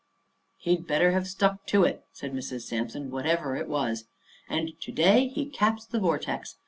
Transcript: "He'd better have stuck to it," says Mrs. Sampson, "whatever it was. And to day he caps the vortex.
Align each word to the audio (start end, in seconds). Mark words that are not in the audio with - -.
"He'd 0.57 0.87
better 0.87 1.11
have 1.11 1.27
stuck 1.27 1.67
to 1.67 1.83
it," 1.83 2.03
says 2.11 2.31
Mrs. 2.31 2.61
Sampson, 2.63 3.11
"whatever 3.11 3.55
it 3.55 3.67
was. 3.67 4.05
And 4.49 4.71
to 4.81 4.91
day 4.91 5.27
he 5.27 5.45
caps 5.47 5.85
the 5.85 5.99
vortex. 5.99 6.57